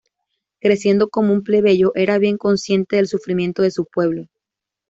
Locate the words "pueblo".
3.85-4.25